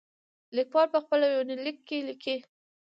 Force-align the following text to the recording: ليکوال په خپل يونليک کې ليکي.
ليکوال 0.57 0.87
په 0.93 0.99
خپل 1.03 1.19
يونليک 1.35 1.77
کې 1.87 1.97
ليکي. 2.07 2.35